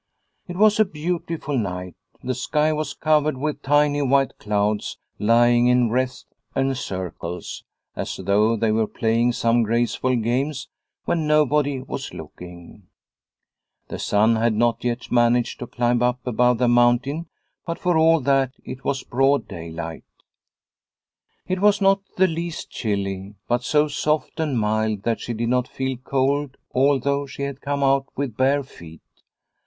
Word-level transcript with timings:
It 0.47 0.57
was 0.57 0.79
a 0.79 0.83
beautiful 0.85 1.55
night. 1.59 1.95
The 2.23 2.33
sky 2.33 2.73
was 2.73 2.95
covered 2.95 3.37
with 3.37 3.61
tiny 3.61 4.01
white 4.01 4.35
clouds 4.39 4.97
lying 5.19 5.67
in 5.67 5.91
wreaths 5.91 6.25
and 6.55 6.75
circles 6.75 7.63
as 7.95 8.15
though 8.17 8.55
they 8.57 8.71
were 8.71 8.87
playing 8.87 9.33
some 9.33 9.61
grace 9.61 9.93
ful 9.93 10.15
games 10.15 10.69
when 11.05 11.27
nobody 11.27 11.83
was 11.83 12.15
looking. 12.15 12.87
The 13.89 13.99
sun 13.99 14.37
had 14.37 14.55
not 14.55 14.83
yet 14.83 15.11
managed 15.11 15.59
to 15.59 15.67
climb 15.67 16.01
up 16.01 16.25
above 16.25 16.57
the 16.57 16.67
mountain, 16.67 17.27
but 17.67 17.77
for 17.77 17.95
all 17.95 18.21
that 18.21 18.53
it 18.63 18.83
was 18.83 19.03
broad 19.03 19.47
daylight. 19.47 20.03
250 21.47 21.53
The 21.53 21.61
Water 21.61 21.73
Spirits 21.73 21.79
in 21.79 21.83
Lovdala 21.83 21.83
251 21.83 21.83
It 21.83 21.83
was 21.83 21.83
not 21.83 22.01
the 22.17 22.27
least 22.27 22.71
chilly, 22.71 23.35
but 23.47 23.63
so 23.63 23.87
soft 23.87 24.39
and 24.39 24.59
mild 24.59 25.03
that 25.03 25.19
she 25.19 25.35
did 25.35 25.49
not 25.49 25.67
feel 25.67 25.95
cold 25.97 26.57
although 26.73 27.27
she 27.27 27.43
had 27.43 27.61
come 27.61 27.83
out 27.83 28.07
with 28.15 28.35
bare 28.35 28.63
feet. 28.63 29.03